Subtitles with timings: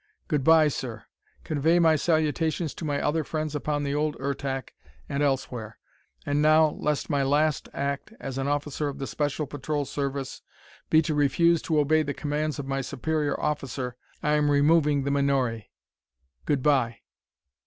[0.27, 1.03] Good by, sir;
[1.43, 4.73] convey my salutations to my other friends upon the old Ertak,
[5.07, 5.77] and elsewhere.
[6.25, 10.41] And now, lest my last act as an officer of the Special Patrol Service
[10.89, 15.11] be to refuse to obey the commands of my superior officer, I am removing the
[15.11, 15.65] menore.
[16.47, 17.01] Good by!"